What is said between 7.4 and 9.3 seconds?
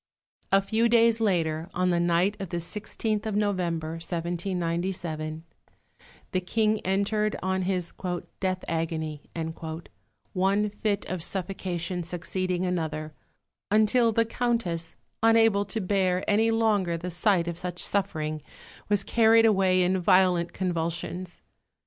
on his "death agony,"